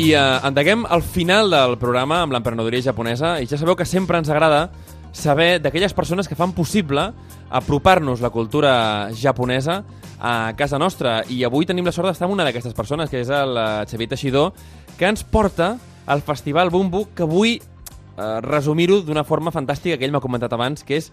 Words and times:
I 0.00 0.14
eh, 0.14 0.20
endeguem 0.48 0.86
al 0.88 1.02
final 1.04 1.50
del 1.52 1.74
programa 1.76 2.22
amb 2.24 2.32
l'emprenedoria 2.32 2.80
japonesa 2.86 3.34
i 3.42 3.48
ja 3.50 3.58
sabeu 3.60 3.76
que 3.76 3.84
sempre 3.84 4.16
ens 4.16 4.30
agrada 4.32 4.70
saber 5.12 5.58
d'aquelles 5.60 5.92
persones 5.92 6.28
que 6.30 6.38
fan 6.38 6.54
possible 6.56 7.10
apropar-nos 7.50 8.22
la 8.24 8.30
cultura 8.32 9.10
japonesa 9.12 9.82
a 10.16 10.54
casa 10.56 10.78
nostra. 10.80 11.18
I 11.28 11.42
avui 11.44 11.68
tenim 11.68 11.84
la 11.84 11.92
sort 11.92 12.08
d'estar 12.08 12.30
amb 12.30 12.36
una 12.38 12.46
d'aquestes 12.48 12.72
persones, 12.72 13.10
que 13.12 13.20
és 13.20 13.28
el 13.28 13.60
eh, 13.60 13.66
Xavier 13.90 14.08
Teixidor, 14.14 14.54
que 14.96 15.10
ens 15.10 15.26
porta 15.26 15.74
al 16.06 16.24
Festival 16.24 16.72
Bumbu, 16.72 17.10
que 17.12 17.28
vull 17.28 17.58
eh, 17.58 18.40
resumir-ho 18.46 19.02
d'una 19.04 19.26
forma 19.28 19.52
fantàstica 19.52 19.98
que 19.98 20.08
ell 20.08 20.16
m'ha 20.16 20.24
comentat 20.24 20.56
abans, 20.56 20.80
que 20.80 20.96
és 21.02 21.10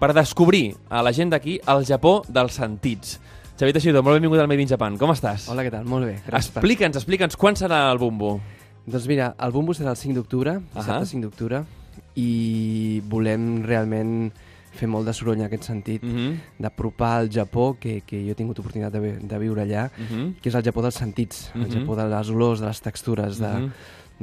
per 0.00 0.10
descobrir 0.16 0.72
a 0.90 1.04
la 1.04 1.14
gent 1.14 1.30
d'aquí 1.30 1.60
el 1.62 1.86
Japó 1.86 2.24
dels 2.26 2.58
sentits. 2.58 3.20
Xavier 3.56 3.72
Teixidor, 3.72 4.02
molt 4.04 4.18
benvingut 4.18 4.40
al 4.42 4.48
Made 4.50 4.64
in 4.66 4.68
Japan. 4.68 4.98
Com 5.00 5.12
estàs? 5.14 5.46
Hola, 5.48 5.62
què 5.64 5.70
tal? 5.72 5.86
Molt 5.88 6.04
bé. 6.10 6.16
Explica'ns, 6.36 6.98
explica'ns, 7.00 7.38
quan 7.40 7.56
serà 7.56 7.86
el 7.92 8.00
Bumbu? 8.02 8.34
Doncs 8.86 9.06
mira, 9.08 9.30
el 9.42 9.54
Bumbu 9.54 9.72
serà 9.74 9.94
el 9.94 10.00
5 10.00 10.18
d'octubre, 10.18 10.58
dissabte 10.74 10.98
Ahà. 10.98 11.06
5 11.08 11.24
d'octubre, 11.24 11.62
i 12.20 13.00
volem 13.08 13.62
realment 13.64 14.28
fer 14.76 14.88
molt 14.92 15.08
de 15.08 15.14
soroll 15.16 15.38
en 15.40 15.46
aquest 15.46 15.64
sentit, 15.64 16.02
Mm 16.04 16.14
-hmm. 16.16 16.34
d'apropar 16.58 17.14
al 17.20 17.30
Japó, 17.30 17.78
que, 17.80 18.02
que 18.02 18.22
jo 18.26 18.32
he 18.32 18.34
tingut 18.34 18.58
oportunitat 18.58 18.92
de, 18.92 19.18
de 19.20 19.38
viure 19.38 19.62
allà, 19.64 19.88
Mm 19.96 20.04
-hmm. 20.06 20.34
que 20.42 20.48
és 20.50 20.54
el 20.54 20.62
Japó 20.62 20.82
dels 20.82 20.94
sentits, 20.94 21.50
el 21.54 21.62
Mhm. 21.62 21.70
Japó 21.70 21.96
de 21.96 22.04
les 22.08 22.28
olors, 22.28 22.60
de 22.60 22.66
les 22.66 22.80
textures, 22.82 23.38
de, 23.38 23.48
Mhm. 23.48 23.70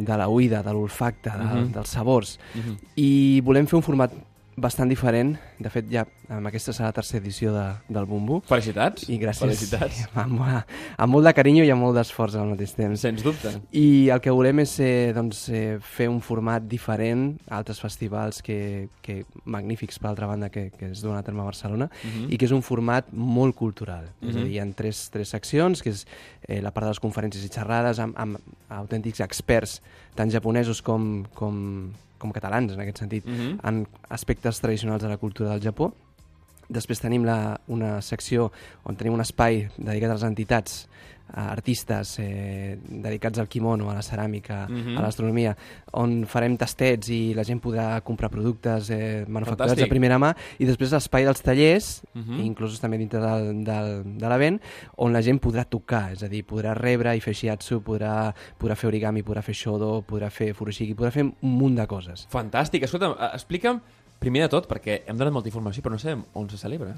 de 0.06 0.18
la 0.18 0.28
oïda, 0.28 0.62
de 0.62 0.72
l'olfacte, 0.74 1.32
de, 1.32 1.44
Mhm. 1.44 1.72
dels 1.74 1.90
sabors. 1.90 2.40
Mm 2.54 2.60
-hmm. 2.60 2.78
I 2.98 3.42
volem 3.42 3.66
fer 3.66 3.78
un 3.78 3.84
format 3.84 4.12
bastant 4.56 4.90
diferent. 4.90 5.36
De 5.60 5.70
fet, 5.70 5.88
ja 5.92 6.04
amb 6.30 6.48
aquesta 6.50 6.74
serà 6.74 6.90
la 6.92 6.96
tercera 6.96 7.22
edició 7.24 7.52
de, 7.54 7.64
del 7.90 8.06
Bumbu. 8.06 8.42
Felicitats. 8.48 9.08
I 9.10 9.18
gràcies. 9.22 9.42
Felicitats. 9.44 10.04
Amb, 10.24 10.40
amb 10.44 11.12
molt 11.14 11.26
de 11.26 11.34
carinyo 11.34 11.64
i 11.66 11.72
amb 11.74 11.82
molt 11.84 11.96
d'esforç 11.98 12.36
al 12.40 12.52
mateix 12.54 12.74
temps. 12.78 13.02
Sens 13.02 13.24
dubte. 13.26 13.52
I 13.72 14.10
el 14.14 14.22
que 14.24 14.32
volem 14.34 14.60
és 14.64 14.76
eh, 14.84 15.12
doncs, 15.16 15.48
eh, 15.50 15.78
fer 15.82 16.08
un 16.12 16.22
format 16.22 16.64
diferent 16.70 17.40
a 17.50 17.58
altres 17.58 17.80
festivals 17.82 18.42
que, 18.46 18.90
que 19.02 19.24
magnífics, 19.46 20.00
per 20.00 20.12
altra 20.12 20.28
banda, 20.30 20.50
que, 20.54 20.70
que 20.78 20.92
es 20.92 21.02
duen 21.04 21.18
a 21.18 21.24
terme 21.24 21.42
a 21.42 21.50
Barcelona, 21.50 21.90
Mhm. 22.04 22.30
i 22.34 22.38
que 22.38 22.46
és 22.46 22.52
un 22.52 22.62
format 22.62 23.10
molt 23.14 23.56
cultural. 23.56 24.06
És 24.22 24.36
a 24.36 24.40
Mhm. 24.40 24.44
dir, 24.46 24.52
hi 24.54 24.60
ha 24.60 24.68
tres, 24.76 25.10
tres 25.12 25.30
seccions, 25.30 25.82
que 25.82 25.90
és 25.90 26.06
eh, 26.48 26.62
la 26.62 26.72
part 26.72 26.86
de 26.86 26.90
les 26.92 27.00
conferències 27.00 27.44
i 27.46 27.50
xerrades 27.50 28.00
amb, 28.00 28.14
amb 28.18 28.38
autèntics 28.70 29.22
experts, 29.24 29.82
tant 30.16 30.30
japonesos 30.30 30.82
com, 30.82 31.24
com, 31.34 31.92
com 32.24 32.32
catalans, 32.36 32.74
en 32.74 32.82
aquest 32.86 33.04
sentit, 33.04 33.28
Mhm. 33.28 33.60
en 33.68 33.84
aspectes 34.10 34.62
tradicionals 34.64 35.04
de 35.04 35.10
la 35.12 35.18
cultura 35.22 35.52
del 35.52 35.62
Japó. 35.62 35.92
Després 36.70 37.00
tenim 37.02 37.26
la, 37.26 37.60
una 37.68 38.02
secció 38.02 38.52
on 38.86 38.96
tenim 38.96 39.14
un 39.14 39.22
espai 39.22 39.68
dedicat 39.78 40.10
a 40.12 40.14
les 40.14 40.24
entitats, 40.24 40.88
a 41.34 41.48
artistes 41.50 42.18
eh, 42.20 42.78
dedicats 42.84 43.40
al 43.40 43.48
kimono, 43.48 43.88
a 43.90 43.94
la 43.96 44.02
ceràmica, 44.06 44.68
Mhm. 44.70 44.98
a 44.98 45.02
l'astronomia, 45.02 45.56
on 45.94 46.26
farem 46.28 46.58
tastets 46.58 47.10
i 47.10 47.34
la 47.34 47.44
gent 47.48 47.62
podrà 47.64 48.02
comprar 48.04 48.30
productes 48.30 48.90
eh, 48.92 49.24
manufacturats 49.28 49.72
Fantàstic. 49.74 49.86
de 49.86 49.90
primera 49.90 50.20
mà, 50.20 50.36
i 50.60 50.66
després 50.66 50.92
l'espai 50.92 51.24
dels 51.26 51.42
tallers, 51.42 52.04
Mhm. 52.14 52.40
inclús 52.44 52.80
també 52.80 52.98
dintre 53.00 53.20
del, 53.22 53.64
del, 53.64 54.04
de 54.20 54.30
l'event, 54.30 54.60
on 54.98 55.14
la 55.14 55.22
gent 55.24 55.40
podrà 55.42 55.64
tocar, 55.66 56.12
és 56.12 56.22
a 56.24 56.28
dir, 56.28 56.46
podrà 56.46 56.76
rebre 56.76 57.16
i 57.16 57.20
fer 57.22 57.34
shiatsu, 57.34 57.82
podrà, 57.82 58.34
podrà 58.60 58.76
fer 58.76 58.90
origami, 58.90 59.24
podrà 59.24 59.42
fer 59.42 59.56
shodo, 59.56 60.04
podrà 60.06 60.30
fer 60.30 60.54
furoshiki, 60.54 60.94
podrà 60.94 61.10
fer 61.12 61.24
un 61.24 61.34
munt 61.42 61.76
de 61.78 61.88
coses. 61.88 62.28
Fantàstic. 62.30 62.84
Escolta'm, 62.84 63.16
eh, 63.20 63.30
explica'm, 63.34 63.82
primer 64.24 64.46
de 64.46 64.50
tot, 64.54 64.66
perquè 64.72 65.02
hem 65.12 65.20
donat 65.20 65.36
molta 65.36 65.52
informació, 65.52 65.84
però 65.84 65.94
no 65.98 66.00
sabem 66.02 66.24
on 66.40 66.48
se 66.50 66.58
celebra. 66.62 66.94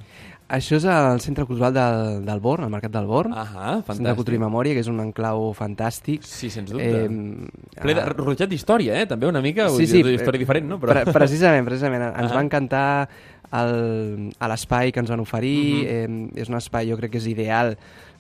Això 0.54 0.78
és 0.78 0.86
al 0.86 1.20
Centre 1.26 1.48
Cultural 1.50 1.73
del, 1.73 2.23
del 2.28 2.40
Born, 2.44 2.67
al 2.67 2.73
Mercat 2.73 2.94
del 2.94 3.09
Born. 3.09 3.34
Centre 3.34 3.82
fantàstic. 3.90 4.16
Cultura 4.22 4.38
i 4.38 4.44
Memòria, 4.45 4.78
que 4.78 4.84
és 4.86 4.92
un 4.92 5.02
enclau 5.04 5.50
fantàstic. 5.58 6.23
Sí, 6.30 6.52
sens 6.54 6.70
dubte. 6.72 6.86
Eh, 6.86 7.82
Ple 7.82 7.98
de, 7.98 8.02
ah, 8.06 8.09
rodejat 8.14 8.50
d'història, 8.54 9.00
eh? 9.02 9.08
També 9.09 9.28
una 9.28 9.42
mica, 9.42 9.67
sí, 9.73 9.84
dir, 9.88 10.06
sí, 10.06 10.16
història 10.20 10.40
diferent, 10.45 10.70
no? 10.70 10.80
Però... 10.80 10.94
Pre 10.94 11.14
precisament, 11.16 11.66
precisament. 11.67 12.11
Ens 12.22 12.32
Ah. 12.32 12.36
va 12.38 12.45
encantar 12.45 12.88
el, 13.55 14.32
a 14.39 14.48
l'espai 14.52 14.92
que 14.92 14.99
ens 14.99 15.10
van 15.10 15.22
oferir. 15.23 15.86
Mhm. 15.86 16.30
eh, 16.36 16.42
és 16.44 16.49
un 16.49 16.55
espai, 16.61 16.89
jo 16.92 16.98
crec 16.98 17.11
que 17.16 17.22
és 17.22 17.28
ideal 17.32 17.76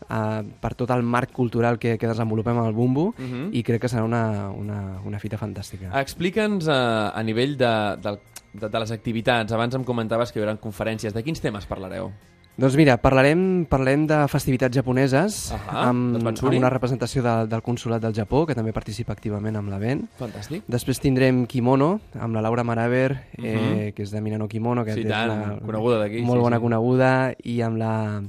eh, 0.09 0.43
per 0.61 0.73
tot 0.75 0.91
el 0.91 1.03
marc 1.03 1.31
cultural 1.31 1.77
que, 1.79 1.97
que 1.97 2.07
desenvolupem 2.07 2.57
al 2.59 2.73
Bumbu 2.73 3.13
Mhm. 3.17 3.49
i 3.53 3.63
crec 3.63 3.81
que 3.81 3.87
serà 3.89 4.03
una, 4.03 4.49
una, 4.51 4.99
una 5.05 5.19
fita 5.19 5.37
fantàstica. 5.37 5.89
Explica'ns 6.01 6.67
a, 6.67 7.09
a 7.09 7.23
nivell 7.23 7.57
de, 7.57 7.73
de, 8.01 8.17
de, 8.53 8.69
de 8.69 8.79
les 8.79 8.91
activitats. 8.91 9.51
Abans 9.51 9.75
em 9.75 9.83
comentaves 9.83 10.31
que 10.31 10.39
hi 10.39 10.43
haurà 10.43 10.55
conferències. 10.57 11.13
De 11.13 11.23
quins 11.23 11.41
temes 11.41 11.65
parlareu? 11.65 12.11
Doncs 12.57 12.77
mira, 12.79 12.95
parlarem, 13.03 13.65
parlarem 13.67 14.05
de 14.07 14.15
festivitats 14.31 14.77
japoneses 14.77 15.51
Ahà, 15.51 15.89
amb, 15.89 16.13
dels 16.23 16.39
amb 16.39 16.53
una 16.55 16.69
representació 16.71 17.19
de, 17.21 17.33
del 17.51 17.61
Consolat 17.61 17.99
del 18.01 18.13
Japó, 18.15 18.45
que 18.47 18.55
també 18.55 18.71
participa 18.71 19.11
activament 19.11 19.57
amb 19.59 19.73
l'event. 19.73 20.05
Fantàstic. 20.15 20.63
Després 20.71 21.01
tindrem 21.03 21.41
Kimono, 21.51 21.99
amb 22.15 22.33
la 22.37 22.41
Laura 22.45 22.63
Maraver, 22.63 23.09
eh, 23.37 23.41
Mhm. 23.43 23.91
que 23.93 24.03
és 24.03 24.11
de 24.11 24.21
Minano 24.21 24.47
Kimono, 24.47 24.85
que 24.85 24.93
Sí, 24.93 25.01
és 25.01 25.07
tant, 25.07 25.31
una 25.31 25.57
coneguda 25.59 25.99
d'aquí, 25.99 26.21
molt 26.21 26.39
sí, 26.39 26.43
bona 26.43 26.55
sí. 26.55 26.61
coneguda, 26.61 27.33
i 27.43 27.59
amb 27.61 27.75
la, 27.77 28.23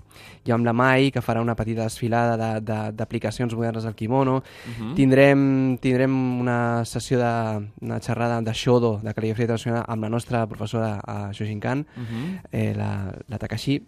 i 0.45 0.51
amb 0.51 0.65
la 0.67 0.73
Mai, 0.73 1.13
que 1.13 1.21
farà 1.23 1.41
una 1.41 1.55
petita 1.55 1.85
desfilada 1.85 2.37
de- 2.37 2.61
de- 2.63 2.93
d'aplicacions 2.95 3.55
modernes 3.55 3.85
al 3.87 3.95
kimono. 3.95 4.43
Mhm. 4.67 4.95
Tindrem, 4.97 5.79
tindrem 5.79 6.41
una 6.41 6.85
sessió 6.85 7.19
de 7.21 7.69
una 7.81 8.01
xerrada 8.01 8.43
de 8.43 8.53
Shodo, 8.53 8.99
de 9.05 9.15
cal·ligrafia 9.15 9.47
tradicional, 9.47 9.85
amb 9.87 10.03
la 10.03 10.09
nostra 10.09 10.45
professora 10.49 11.01
a 11.07 11.31
Shoshinkan, 11.33 11.87
Mhm. 11.97 12.39
eh, 12.51 12.75
la, 12.77 13.15
la 13.29 13.39
Takashi. 13.39 13.87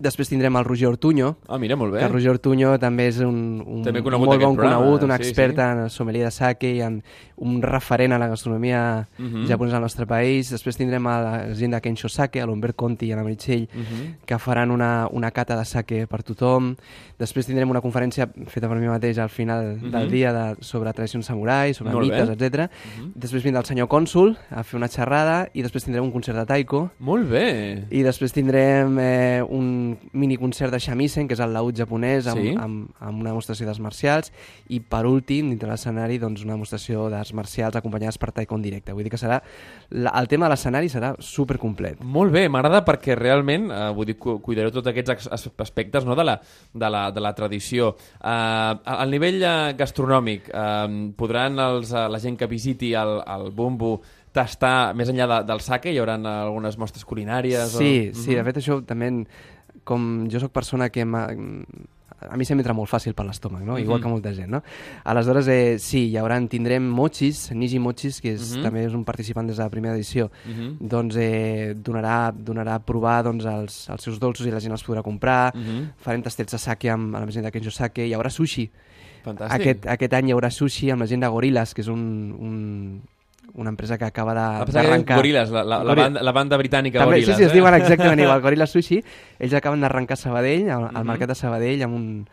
Després 0.00 0.30
tindrem 0.30 0.56
el 0.56 0.64
Roger 0.64 0.88
Ortuño, 0.88 1.36
Ah, 1.46 1.58
mira, 1.58 1.76
molt 1.76 1.92
bé. 1.92 2.00
que 2.00 2.08
Roger 2.08 2.30
Ortuño 2.30 2.78
també 2.80 3.08
és 3.08 3.18
un, 3.20 3.62
un, 3.66 3.82
També 3.84 4.00
molt 4.00 4.16
bon 4.40 4.56
programa, 4.56 4.76
conegut, 4.80 5.02
un 5.02 5.10
sí, 5.10 5.16
expert 5.16 5.54
sí. 5.56 5.60
en 5.60 5.78
el 5.84 5.90
sommelier 5.90 6.24
de 6.24 6.30
sake 6.30 6.70
i 6.74 6.80
en 6.80 7.02
un 7.36 7.60
referent 7.62 8.12
a 8.14 8.18
la 8.18 8.28
gastronomia 8.28 9.08
Mhm. 9.18 9.46
japonesa 9.46 9.76
al 9.76 9.82
nostre 9.82 10.06
país. 10.06 10.50
Després 10.50 10.76
tindrem 10.76 11.06
a 11.06 11.20
la 11.20 11.54
gent 11.54 11.74
de 11.74 11.80
Kensho 11.82 12.08
Sake, 12.08 12.40
a 12.40 12.46
l'Humbert 12.46 12.76
Conti 12.76 13.06
i 13.06 13.12
a 13.12 13.16
la 13.16 13.22
Meritxell, 13.24 13.68
Mhm. 13.74 14.16
que 14.24 14.38
faran 14.38 14.70
una, 14.70 15.06
una 15.10 15.30
cata 15.32 15.56
de 15.56 15.64
sake 15.66 16.06
per 16.06 16.22
tothom. 16.22 16.76
Després 17.18 17.44
tindrem 17.46 17.68
una 17.68 17.80
conferència 17.82 18.26
feta 18.46 18.68
per 18.68 18.78
mi 18.78 18.86
mateix 18.86 19.18
al 19.18 19.28
final 19.28 19.76
Mhm. 19.82 19.90
del 19.90 20.10
dia 20.10 20.32
de, 20.32 20.56
sobre 20.60 20.92
tradicions 20.94 21.26
samurai, 21.26 21.74
sobre 21.74 21.92
Molt 21.92 22.06
mites, 22.10 22.28
etc. 22.30 22.70
Mhm. 22.98 23.12
Després 23.16 23.44
vindrà 23.44 23.58
el 23.60 23.66
senyor 23.66 23.88
cònsul 23.88 24.36
a 24.50 24.62
fer 24.62 24.78
una 24.78 24.88
xerrada 24.88 25.48
i 25.52 25.60
després 25.62 25.84
tindrem 25.84 26.04
un 26.04 26.10
concert 26.10 26.38
de 26.38 26.46
taiko 26.46 26.90
Molt 26.98 27.28
bé. 27.28 27.84
i 27.90 28.02
després 28.02 28.32
tindrem 28.32 28.98
eh, 28.98 29.42
un 29.46 29.89
mini 30.12 30.36
concert 30.36 30.72
de 30.72 30.78
shamisen, 30.80 31.26
que 31.28 31.34
és 31.34 31.40
el 31.40 31.52
laúd 31.52 31.76
japonès, 31.76 32.26
amb, 32.30 32.40
Sí. 32.40 32.54
amb, 32.58 32.90
amb 33.00 33.20
una 33.20 33.30
demostració 33.30 33.66
d'arts 33.66 33.80
marcials, 33.80 34.32
i 34.68 34.80
per 34.80 35.04
últim, 35.06 35.50
dintre 35.50 35.68
de 35.68 35.72
l'escenari, 35.74 36.18
doncs, 36.18 36.44
una 36.44 36.54
demostració 36.54 37.08
d'arts 37.10 37.32
marcials 37.34 37.76
acompanyades 37.76 38.18
per 38.18 38.32
en 38.50 38.62
directe. 38.62 38.92
Vull 38.92 39.04
dir 39.04 39.10
que 39.10 39.18
serà 39.18 39.42
la, 39.90 40.10
el 40.18 40.28
tema 40.28 40.46
de 40.46 40.50
l'escenari 40.54 40.88
serà 40.88 41.14
super 41.18 41.58
complet. 41.58 42.00
Molt 42.02 42.32
bé, 42.32 42.48
m'agrada 42.48 42.84
perquè 42.84 43.14
realment, 43.16 43.70
eh, 43.70 43.90
vull 43.94 44.06
dir, 44.06 44.16
cu- 44.18 44.40
cuidareu 44.40 44.70
tots 44.70 44.86
aquests 44.88 45.28
aspectes 45.58 46.04
no, 46.04 46.14
de, 46.14 46.24
la, 46.24 46.40
de, 46.74 46.90
la, 46.90 47.10
de 47.10 47.20
la 47.20 47.34
tradició. 47.34 47.96
Eh, 48.22 48.26
al 48.84 49.10
nivell 49.10 49.42
eh, 49.42 49.74
gastronòmic, 49.76 50.48
eh, 50.52 51.12
podran 51.16 51.58
els, 51.58 51.92
eh, 51.92 52.08
la 52.08 52.18
gent 52.18 52.36
que 52.38 52.46
visiti 52.46 52.94
el, 52.94 53.20
el 53.26 53.50
Bumbu 53.50 54.00
tastar, 54.32 54.94
més 54.94 55.08
enllà 55.10 55.26
de, 55.26 55.38
del 55.48 55.60
sake, 55.60 55.90
hi 55.90 55.98
haurà 55.98 56.14
algunes 56.14 56.76
mostres 56.78 57.04
culinàries? 57.04 57.72
Sí, 57.74 58.10
o... 58.12 58.14
sí, 58.14 58.36
de 58.38 58.44
fet 58.46 58.60
això 58.60 58.76
també, 58.86 59.08
com 59.84 60.28
jo 60.30 60.40
sóc 60.40 60.52
persona 60.52 60.88
que 60.90 61.02
a 61.02 62.36
mi 62.36 62.44
se'm 62.44 62.58
entra 62.60 62.74
molt 62.76 62.90
fàcil 62.90 63.14
per 63.16 63.24
l'estómac, 63.24 63.62
no? 63.64 63.78
igual 63.78 63.98
Mhm. 63.98 64.02
que 64.02 64.08
molta 64.10 64.32
gent. 64.34 64.50
No? 64.50 64.62
Aleshores, 65.04 65.48
eh, 65.48 65.78
sí, 65.78 66.10
hi 66.10 66.16
haurà, 66.16 66.36
tindrem 66.48 66.82
mochis, 66.86 67.50
Niji 67.52 67.78
Mochis, 67.78 68.20
que 68.20 68.34
és, 68.34 68.56
Mhm. 68.56 68.62
també 68.62 68.84
és 68.84 68.92
un 68.92 69.04
participant 69.04 69.46
des 69.46 69.56
de 69.56 69.62
la 69.62 69.70
primera 69.70 69.94
edició, 69.94 70.30
Mhm. 70.44 70.76
doncs 70.80 71.16
eh, 71.16 71.74
donarà, 71.76 72.30
donarà 72.32 72.74
a 72.74 72.78
provar 72.84 73.22
doncs, 73.24 73.44
els, 73.46 73.88
els 73.88 74.02
seus 74.02 74.18
dolços 74.20 74.46
i 74.46 74.50
la 74.50 74.60
gent 74.60 74.72
els 74.72 74.84
podrà 74.84 75.02
comprar. 75.02 75.54
Mhm. 75.54 75.92
Farem 75.96 76.22
tastets 76.22 76.52
de 76.52 76.58
sake 76.58 76.90
amb, 76.90 77.14
amb 77.16 77.24
la 77.24 77.32
gent 77.32 77.44
de 77.46 77.50
Kenjo 77.52 77.70
Sake. 77.70 78.06
Hi 78.06 78.12
haurà 78.12 78.28
sushi. 78.28 78.70
Fantàstic. 79.24 79.52
Aquest, 79.52 79.86
aquest 79.86 80.12
any 80.14 80.28
hi 80.28 80.32
haurà 80.32 80.50
sushi 80.50 80.90
amb 80.90 81.00
la 81.00 81.06
gent 81.06 81.20
de 81.22 81.28
Gorillaz, 81.28 81.72
que 81.74 81.80
és 81.82 81.88
un, 81.88 82.34
un, 82.38 83.02
una 83.54 83.70
empresa 83.70 83.98
que 83.98 84.04
acaba 84.04 84.34
d'arrencar... 84.34 85.16
Gorillaz, 85.16 85.50
la, 85.50 85.64
la, 85.64 85.78
la, 85.82 85.92
Goril- 85.94 86.02
banda, 86.04 86.22
la 86.22 86.32
banda 86.32 86.56
britànica 86.56 86.98
també, 87.00 87.16
Gorillaz. 87.20 87.36
sí, 87.36 87.42
sí, 87.42 87.46
es 87.48 87.52
eh? 87.52 87.54
diuen 87.54 87.74
exactament 87.74 88.20
igual, 88.20 88.40
Gorilla 88.46 88.66
Sushi. 88.66 89.02
Ells 89.38 89.54
acaben 89.54 89.80
d'arrencar 89.80 90.16
Sabadell, 90.16 90.70
al, 90.70 90.84
al 90.84 90.92
Mhm. 91.04 91.06
mercat 91.06 91.28
de 91.28 91.34
Sabadell, 91.34 91.82
amb, 91.82 91.94
un, 91.94 92.28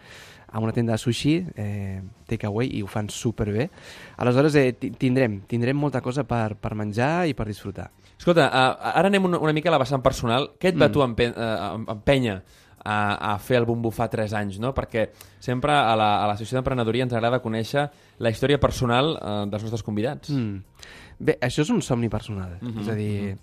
amb 0.51 0.63
una 0.63 0.71
tenda 0.73 0.93
de 0.93 0.97
sushi, 0.97 1.45
eh, 1.55 2.01
takeaway, 2.25 2.69
i 2.77 2.81
ho 2.81 2.87
fan 2.87 3.09
superbé. 3.09 3.69
Aleshores, 4.17 4.55
eh, 4.55 4.73
ti- 4.79 4.91
tindrem, 4.91 5.41
tindrem 5.47 5.75
molta 5.77 5.99
cosa 6.01 6.23
per, 6.23 6.55
per 6.55 6.73
menjar 6.75 7.27
i 7.27 7.33
per 7.33 7.47
disfrutar. 7.47 7.89
Escolta, 8.17 8.47
uh, 8.47 8.91
ara 8.97 9.07
anem 9.11 9.25
una, 9.25 9.37
una 9.37 9.53
mica 9.53 9.69
a 9.69 9.75
la 9.75 9.77
vessant 9.77 10.01
personal. 10.01 10.51
Què 10.57 10.69
et 10.71 10.77
va 10.79 10.87
Mm. 10.87 10.91
tu 10.91 11.03
empen 11.03 11.33
uh, 11.37 11.91
empènyer 11.93 12.41
a, 12.87 13.33
a 13.33 13.35
fer 13.43 13.59
el 13.59 13.67
Bumbu 13.67 13.91
fa 13.91 14.07
3 14.11 14.33
anys, 14.39 14.61
no? 14.63 14.71
Perquè 14.77 15.09
sempre 15.43 15.75
a 15.75 15.95
la, 15.99 16.09
a 16.23 16.29
la 16.29 16.37
secció 16.39 16.57
d'emprenedoria 16.57 17.07
ens 17.07 17.15
agrada 17.17 17.41
conèixer 17.43 17.87
la 18.23 18.31
història 18.31 18.61
personal 18.63 19.13
uh, 19.17 19.43
dels 19.51 19.67
nostres 19.67 19.83
convidats. 19.83 20.31
Mm. 20.31 20.87
Bé, 21.19 21.35
això 21.43 21.65
és 21.65 21.73
un 21.73 21.81
somni 21.81 22.09
personal. 22.13 22.57
Mhm, 22.61 22.81
És 22.83 22.89
a 22.93 22.95
dir, 22.95 23.13
Bé, 23.25 23.35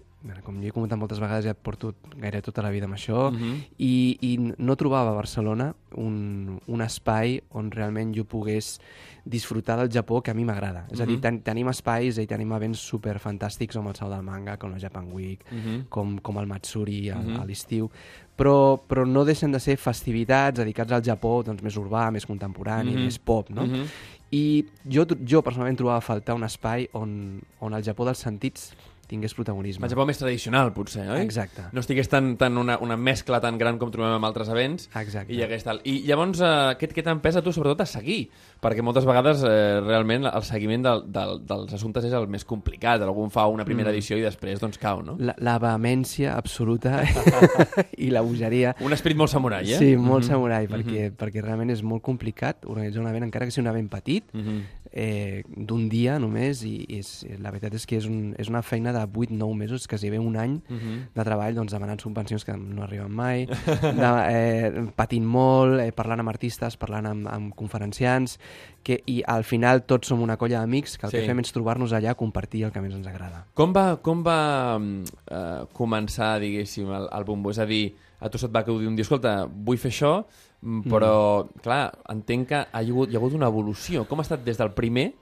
Com 0.43 0.56
jo 0.62 0.69
he 0.69 0.73
comentat 0.73 0.97
moltes 0.99 1.21
vegades, 1.21 1.44
ja 1.44 1.53
porto 1.53 1.94
gairebé 2.17 2.41
tota 2.43 2.62
la 2.62 2.71
vida 2.71 2.87
amb 2.87 2.94
això, 2.94 3.31
Mhm. 3.31 3.59
i, 3.79 4.17
i 4.23 4.38
no 4.56 4.75
trobava 4.76 5.11
a 5.11 5.15
Barcelona 5.15 5.75
un, 5.97 6.59
un 6.67 6.81
espai 6.81 7.43
on 7.53 7.71
realment 7.71 8.15
jo 8.15 8.25
pogués 8.25 8.81
disfrutar 9.26 9.76
del 9.79 9.91
Japó 9.91 10.23
que 10.23 10.31
a 10.31 10.35
mi 10.35 10.44
m'agrada. 10.44 10.87
És 10.91 11.00
a 11.00 11.05
dir, 11.06 11.17
Mhm. 11.17 11.21
ten, 11.21 11.41
tenim 11.41 11.69
espais 11.69 12.17
i 12.19 12.26
tenim 12.26 12.53
events 12.53 12.79
super 12.79 13.19
fantàstics 13.21 13.75
com 13.76 13.87
el 13.88 13.94
Sau 13.94 14.09
del 14.09 14.23
Manga, 14.23 14.56
com 14.56 14.71
la 14.71 14.79
Japan 14.79 15.12
Week, 15.12 15.44
Mhm. 15.50 15.87
com, 15.91 16.19
com 16.19 16.38
el 16.38 16.47
Matsuri 16.47 17.11
a, 17.11 17.17
Mhm. 17.17 17.41
a 17.41 17.44
l'estiu, 17.44 17.91
però, 18.37 18.81
però 18.81 19.06
no 19.06 19.25
deixen 19.25 19.53
de 19.53 19.61
ser 19.61 19.76
festivitats 19.76 20.59
dedicats 20.59 20.91
al 20.93 21.03
Japó 21.03 21.43
doncs, 21.44 21.62
més 21.62 21.76
urbà, 21.76 22.11
més 22.11 22.25
contemporani, 22.26 22.93
Mhm. 22.97 23.05
més 23.05 23.19
pop, 23.19 23.50
no? 23.50 23.67
Mhm. 23.67 23.85
I 24.32 24.65
jo, 24.88 25.05
jo 25.25 25.43
personalment 25.43 25.76
trobava 25.76 25.99
a 25.99 26.00
faltar 26.00 26.35
un 26.35 26.43
espai 26.44 26.88
on, 26.93 27.41
on 27.61 27.75
el 27.75 27.82
Japó 27.82 28.05
dels 28.05 28.19
sentits 28.19 28.75
tingués 29.06 29.35
protagonisme. 29.35 29.87
El 29.87 29.91
Japó 29.93 30.06
més 30.06 30.19
tradicional, 30.19 30.73
potser, 30.73 31.09
oi? 31.11 31.21
Exacte. 31.23 31.62
No 31.73 31.81
estigués 31.81 32.09
tan, 32.09 32.37
tan 32.37 32.56
una, 32.59 32.79
una 32.79 32.97
mescla 32.97 33.41
tan 33.41 33.59
gran 33.59 33.79
com 33.79 33.91
trobem 33.91 34.17
en 34.17 34.25
altres 34.25 34.49
events. 34.49 34.89
Exacte. 34.95 35.33
I 35.35 35.43
hagués 35.43 35.65
tal. 35.65 35.81
I 35.85 36.01
llavors, 36.06 36.41
eh, 36.41 36.77
què, 36.81 36.89
què 36.95 37.03
t'empesa 37.05 37.43
tu, 37.43 37.53
sobretot, 37.53 37.81
a 37.81 37.87
seguir? 37.87 38.29
Perquè 38.65 38.83
moltes 38.83 39.05
vegades, 39.05 39.43
eh, 39.45 39.81
realment, 39.85 40.25
el 40.31 40.43
seguiment 40.43 40.83
del, 40.83 41.03
del, 41.12 41.41
dels 41.47 41.73
assumptes 41.75 42.05
és 42.05 42.12
el 42.17 42.27
més 42.29 42.45
complicat. 42.45 43.03
Algú 43.03 43.25
en 43.25 43.31
fa 43.31 43.47
una 43.47 43.65
primera 43.65 43.91
Mm. 43.91 43.95
edició 43.95 44.17
i 44.17 44.23
després, 44.23 44.61
doncs, 44.61 44.79
cau, 44.79 45.03
no? 45.03 45.17
La, 45.19 45.35
la 45.39 45.59
vehemència 45.59 46.37
absoluta 46.39 47.03
i 47.99 48.09
la 48.11 48.23
bogeria. 48.25 48.75
Un 48.81 48.93
esperit 48.97 49.19
molt 49.21 49.31
samurai, 49.31 49.67
eh? 49.73 49.79
Sí, 49.79 49.97
molt 49.97 50.25
Mhm. 50.25 50.29
samurai, 50.31 50.67
perquè, 50.67 51.11
perquè 51.12 51.43
realment 51.43 51.71
és 51.71 51.83
molt 51.83 52.03
complicat 52.03 52.65
organitzar 52.65 53.03
un 53.03 53.09
event, 53.11 53.25
encara 53.29 53.45
que 53.45 53.50
sigui 53.53 53.67
un 53.67 53.73
event 53.75 53.91
petit, 53.91 54.25
Mhm. 54.33 54.62
eh, 54.97 55.43
d'un 55.49 55.89
dia 55.91 56.19
només, 56.19 56.62
i, 56.65 56.87
i 56.89 56.99
és, 57.00 57.27
la 57.43 57.50
veritat 57.50 57.75
és 57.75 57.85
que 57.87 57.97
és, 57.99 58.07
un, 58.07 58.35
és 58.39 58.49
una 58.49 58.62
feina 58.62 58.93
de 58.94 59.05
8-9 59.06 59.55
mesos, 59.55 59.87
que 59.88 59.99
si 59.99 60.08
ve 60.11 60.19
un 60.19 60.37
any 60.37 60.61
Mhm. 60.69 61.08
de 61.14 61.25
treball 61.25 61.55
doncs, 61.55 61.73
demanant 61.73 62.00
subvencions 62.00 62.44
que 62.44 62.56
no 62.56 62.82
arriben 62.85 63.11
mai, 63.12 63.46
de, 64.00 64.11
eh, 64.31 64.87
patint 64.96 65.26
molt, 65.26 65.81
eh, 65.81 65.91
parlant 65.93 66.20
amb 66.25 66.29
artistes, 66.32 66.76
parlant 66.79 67.06
amb, 67.11 67.29
amb 67.29 67.55
conferenciants, 67.55 68.38
que, 68.85 69.02
i 69.06 69.23
al 69.26 69.44
final 69.44 69.82
tots 69.88 70.08
som 70.08 70.20
una 70.23 70.37
colla 70.37 70.61
d'amics 70.61 70.99
que 70.99 71.06
el 71.06 71.12
Sí. 71.12 71.19
que 71.19 71.26
fem 71.26 71.38
és 71.41 71.52
trobar-nos 71.52 71.93
allà, 71.93 72.14
compartir 72.14 72.64
el 72.64 72.73
que 72.73 72.81
més 72.81 72.94
ens 72.94 73.06
agrada. 73.06 73.46
Com 73.55 73.73
va, 73.75 73.96
com 74.00 74.23
va 74.25 74.79
mm, 74.79 75.05
eh, 75.31 75.64
començar, 75.73 76.38
diguéssim, 76.40 76.90
el, 76.93 77.08
el 77.12 77.25
bombo? 77.25 77.50
És 77.50 77.58
a 77.58 77.67
dir, 77.67 77.94
a 78.20 78.29
tu 78.31 78.38
se't 78.38 78.52
va 78.55 78.62
dir 78.62 78.87
un 78.87 78.94
dia, 78.97 79.02
escolta, 79.05 79.47
vull 79.49 79.79
fer 79.79 79.90
això, 79.90 80.25
mm, 80.62 80.82
però, 80.88 81.49
clar, 81.62 81.93
entenc 82.08 82.49
que 82.49 82.55
ha 82.56 82.69
hagut, 82.79 83.11
hi 83.11 83.17
ha 83.17 83.19
hagut 83.19 83.35
una 83.35 83.47
evolució. 83.49 84.06
Com 84.08 84.20
ha 84.20 84.23
estat 84.23 84.44
des 84.44 84.56
del 84.58 84.73
primer 84.73 85.12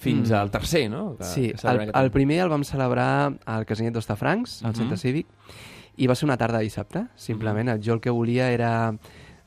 fins 0.00 0.30
Mm. 0.30 0.34
al 0.34 0.50
tercer, 0.50 0.88
no? 0.90 1.16
Que, 1.18 1.24
Sí, 1.24 1.52
que 1.52 1.68
el, 1.68 1.90
el 1.94 2.10
primer 2.10 2.40
el 2.40 2.48
vam 2.48 2.64
celebrar 2.64 3.34
al 3.44 3.66
Casinet 3.68 3.92
d'Ostafrancs, 3.92 4.62
al 4.64 4.70
Mhm. 4.72 4.76
Centre 4.78 4.96
Cívic, 4.96 5.26
i 5.96 6.06
va 6.08 6.14
ser 6.16 6.24
una 6.26 6.38
tarda 6.38 6.56
de 6.58 6.64
dissabte, 6.64 7.06
simplement. 7.16 7.68
Mhm. 7.68 7.82
Jo 7.84 7.92
el 7.94 8.00
que 8.00 8.08
volia 8.10 8.50
era 8.50 8.94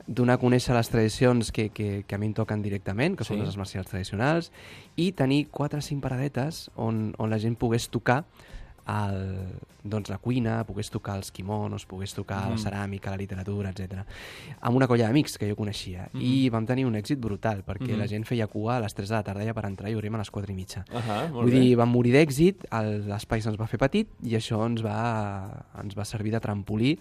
donar 0.06 0.34
a 0.36 0.38
conèixer 0.38 0.74
les 0.76 0.88
tradicions 0.90 1.50
que, 1.50 1.70
que, 1.70 2.04
que 2.06 2.14
a 2.14 2.18
mi 2.18 2.26
em 2.26 2.34
toquen 2.34 2.62
directament, 2.62 3.16
que 3.16 3.24
Sí. 3.24 3.34
són 3.34 3.42
les 3.44 3.56
marcials 3.56 3.86
tradicionals, 3.88 4.52
i 4.96 5.10
tenir 5.12 5.48
quatre 5.48 5.78
o 5.78 5.82
cinc 5.82 6.02
paradetes 6.02 6.70
on, 6.76 7.14
on 7.18 7.30
la 7.30 7.38
gent 7.38 7.56
pogués 7.56 7.88
tocar 7.90 8.24
el, 8.86 9.48
doncs 9.84 10.08
la 10.08 10.16
cuina, 10.18 10.64
pogués 10.64 10.88
tocar 10.90 11.18
els 11.18 11.30
quimonos, 11.30 11.84
pogués 11.86 12.14
tocar 12.14 12.46
Mhm. 12.48 12.50
la 12.50 12.56
ceràmica, 12.56 13.10
la 13.10 13.16
literatura, 13.18 13.70
etc. 13.70 14.00
Amb 14.62 14.76
una 14.76 14.86
colla 14.88 15.06
d'amics 15.06 15.36
que 15.38 15.48
jo 15.48 15.54
coneixia. 15.56 16.08
Mhm. 16.12 16.22
I 16.22 16.48
vam 16.48 16.64
tenir 16.66 16.86
un 16.86 16.94
èxit 16.94 17.18
brutal, 17.20 17.62
perquè 17.64 17.90
Mhm. 17.92 17.98
la 17.98 18.06
gent 18.08 18.24
feia 18.24 18.46
cua 18.46 18.78
a 18.78 18.80
les 18.80 18.94
3 18.94 19.08
de 19.08 19.14
la 19.14 19.22
tarda 19.22 19.44
ja 19.44 19.52
per 19.54 19.66
entrar 19.66 19.90
i 19.90 19.94
obrim 19.94 20.14
a 20.14 20.18
les 20.18 20.30
4 20.30 20.50
i 20.50 20.54
mitja. 20.54 20.84
Ahà, 20.90 21.28
molt 21.30 21.44
Vull 21.44 21.52
bé. 21.52 21.60
dir, 21.60 21.76
vam 21.76 21.90
morir 21.90 22.12
d'èxit, 22.14 22.64
l'espai 23.06 23.40
se'ns 23.42 23.58
va 23.60 23.66
fer 23.66 23.78
petit 23.78 24.08
i 24.22 24.30
això 24.36 24.64
ens 24.66 24.82
va, 24.82 25.64
ens 25.82 25.94
va 25.94 26.04
servir 26.04 26.32
de 26.32 26.40
trampolí 26.40 26.98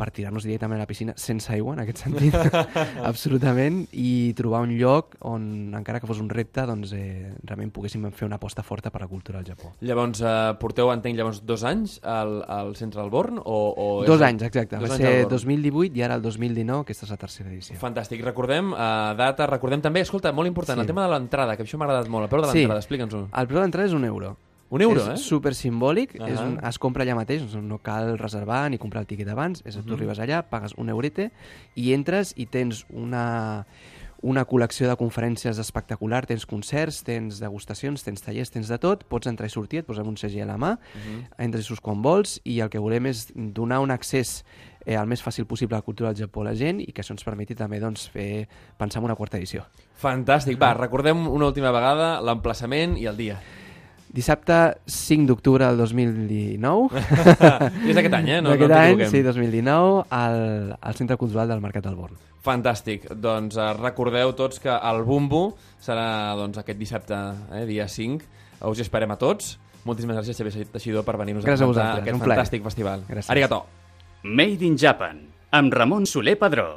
per 0.00 0.08
tirar-nos 0.16 0.46
directament 0.48 0.80
a 0.80 0.84
la 0.84 0.88
piscina 0.88 1.12
sense 1.20 1.52
aigua, 1.52 1.74
en 1.76 1.82
aquest 1.84 2.00
sentit, 2.06 2.34
absolutament, 3.10 3.82
i 3.92 4.32
trobar 4.38 4.62
un 4.64 4.72
lloc 4.78 5.16
on, 5.28 5.74
encara 5.76 6.00
que 6.00 6.08
fos 6.08 6.20
un 6.22 6.30
repte, 6.32 6.64
doncs, 6.68 6.94
eh, 6.96 7.34
realment 7.44 7.72
poguéssim 7.74 8.06
fer 8.16 8.26
una 8.28 8.38
aposta 8.40 8.64
forta 8.66 8.90
per 8.94 9.02
la 9.04 9.08
cultura 9.10 9.40
al 9.40 9.46
Japó. 9.48 9.74
Llavors, 9.84 10.22
eh, 10.24 10.34
porteu, 10.60 10.90
entenc, 10.94 11.18
llavors 11.18 11.42
dos 11.46 11.64
anys 11.68 11.98
al, 12.02 12.40
al 12.48 12.74
Central 12.80 13.10
Born? 13.12 13.40
O, 13.44 13.58
o 13.76 13.88
és 14.04 14.08
Dos 14.10 14.24
anys, 14.24 14.42
exacte. 14.48 14.76
dos 14.80 14.88
va 14.90 14.94
anys 14.96 15.04
ser 15.04 15.14
Born. 15.24 15.34
2018 15.36 15.98
i 16.00 16.04
ara 16.06 16.16
el 16.18 16.22
2019, 16.24 16.86
aquesta 16.86 17.06
és 17.06 17.14
la 17.14 17.20
tercera 17.20 17.50
edició. 17.52 17.76
Fantàstic. 17.80 18.22
Recordem, 18.24 18.72
uh, 18.72 19.12
data, 19.18 19.46
recordem 19.50 19.82
també, 19.84 20.00
escolta, 20.06 20.32
molt 20.32 20.48
important, 20.48 20.78
Sí. 20.78 20.86
el 20.86 20.86
tema 20.86 21.04
de 21.06 21.12
l'entrada, 21.14 21.56
que 21.56 21.64
això 21.64 21.76
m'ha 21.78 21.84
agradat 21.90 22.08
molt, 22.08 22.24
el 22.24 22.30
preu 22.30 22.42
de 22.42 22.52
Sí. 22.52 22.58
l'entrada, 22.64 22.80
explica'ns-ho. 22.80 23.28
El 23.36 23.46
preu 23.50 23.60
d'entrada 23.60 23.88
és 23.88 23.92
un 23.94 24.04
euro. 24.04 24.36
Un 24.70 24.82
euro, 24.82 25.00
és 25.02 25.08
eh? 25.08 25.16
super 25.18 25.50
simbòlic, 25.58 26.14
Ahà. 26.20 26.28
és 26.30 26.38
un, 26.40 26.58
es 26.62 26.78
compra 26.78 27.02
allà 27.02 27.16
mateix, 27.18 27.42
doncs 27.42 27.56
no 27.66 27.80
cal 27.82 28.16
reservar 28.20 28.68
ni 28.70 28.78
comprar 28.78 29.02
el 29.02 29.08
tiquet 29.10 29.28
abans, 29.28 29.64
és 29.66 29.74
a 29.74 29.80
dir, 29.80 29.88
tu 29.88 29.96
arribes 29.96 30.20
allà, 30.22 30.44
pagues 30.46 30.76
un 30.78 30.88
eurete 30.92 31.30
i 31.74 31.92
entres 31.96 32.30
i 32.38 32.46
tens 32.46 32.84
una, 32.94 33.66
una 34.22 34.44
col·lecció 34.46 34.86
de 34.86 34.94
conferències 35.00 35.58
espectacular, 35.58 36.22
tens 36.28 36.46
concerts, 36.46 37.02
tens 37.02 37.40
degustacions, 37.42 38.04
tens 38.06 38.22
tallers, 38.22 38.52
tens 38.54 38.68
de 38.70 38.78
tot, 38.78 39.02
pots 39.10 39.26
entrar 39.26 39.48
i 39.50 39.50
sortir, 39.50 39.80
et 39.82 39.86
posem 39.88 40.06
un 40.06 40.16
segell 40.20 40.44
a 40.46 40.52
la 40.52 40.58
mà, 40.60 40.76
Mhm. 40.94 41.24
entres 41.38 41.64
i 41.64 41.66
surts 41.66 41.80
quan 41.82 42.00
vols 42.02 42.38
i 42.44 42.60
el 42.60 42.70
que 42.70 42.78
volem 42.78 43.06
és 43.06 43.32
donar 43.34 43.80
un 43.80 43.90
accés 43.90 44.44
eh, 44.86 44.94
el 44.94 45.06
més 45.06 45.20
fàcil 45.22 45.46
possible 45.46 45.74
a 45.76 45.78
la 45.78 45.82
cultura 45.84 46.12
del 46.12 46.22
Japó 46.28 46.42
a 46.42 46.44
la 46.44 46.54
gent 46.54 46.78
i 46.80 46.92
que 46.92 47.02
això 47.02 47.10
ens 47.10 47.24
permeti 47.24 47.54
també 47.54 47.80
doncs, 47.80 48.08
fer, 48.08 48.46
pensar 48.78 49.00
en 49.00 49.04
una 49.06 49.16
quarta 49.16 49.36
edició. 49.36 49.64
Fantàstic. 50.00 50.58
Va, 50.58 50.74
recordem 50.74 51.26
una 51.28 51.46
última 51.46 51.70
vegada 51.70 52.20
l'emplaçament 52.22 52.96
i 52.96 53.06
el 53.06 53.16
dia. 53.16 53.40
Dissabte 54.10 54.56
5 54.90 55.28
d'octubre 55.28 55.68
del 55.68 55.76
2019 55.78 56.98
és 57.88 57.94
d'aquest 57.94 58.16
any, 58.18 58.32
eh? 58.34 58.40
No, 58.42 58.50
D'aquest 58.50 58.72
no 58.72 58.80
any, 58.80 59.04
sí, 59.12 59.22
2019, 59.22 60.02
al, 60.10 60.74
al 60.74 60.98
Centre 60.98 61.16
Cultural 61.20 61.52
del 61.52 61.62
Mercat 61.62 61.86
del 61.86 61.94
Born. 61.94 62.18
Fantàstic. 62.42 63.06
Doncs 63.14 63.54
eh, 63.60 63.70
recordeu 63.78 64.34
tots 64.34 64.58
que 64.62 64.72
el 64.72 65.02
Bumbo 65.06 65.44
serà 65.82 66.34
doncs, 66.40 66.58
aquest 66.58 66.80
dissabte, 66.80 67.18
eh, 67.54 67.64
dia 67.70 67.86
5. 67.86 68.26
Us 68.70 68.80
hi 68.80 68.86
esperem 68.88 69.14
a 69.14 69.18
tots. 69.20 69.54
Moltíssimes 69.86 70.18
gràcies, 70.18 70.36
Xavier 70.36 70.66
Teixidor, 70.74 71.06
per 71.06 71.16
venir-nos 71.20 71.46
a 71.46 71.52
presentar 71.54 71.88
aquest 72.02 72.20
fantàstic 72.20 72.66
festival. 72.66 73.06
Gràcies. 73.08 73.30
Arigato. 73.32 73.62
Made 74.24 74.66
in 74.66 74.76
Japan, 74.76 75.22
amb 75.56 75.72
Ramon 75.72 76.04
Soler 76.06 76.36
Padró. 76.40 76.70